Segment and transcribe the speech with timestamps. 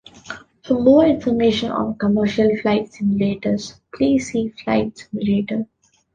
[0.63, 5.67] For more information on commercial flight simulators please see Flight Simulator.